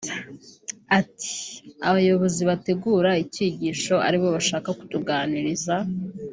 [0.99, 1.35] Ati
[1.89, 5.75] “Abayobozi bategura ikigisho aribo bashaka kutuganiriza